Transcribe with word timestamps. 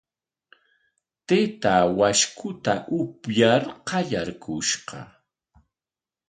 Taytaa 1.27 1.83
washku 1.97 2.45
upyar 2.99 3.61
qallaykushqa. 3.87 4.99